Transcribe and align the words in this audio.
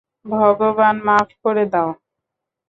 ভগবান, 0.25 0.95
মাফ 1.07 1.29
করে 1.43 1.63
দাও। 1.73 1.89